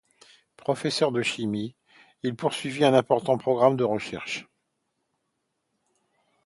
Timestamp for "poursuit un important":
2.35-3.37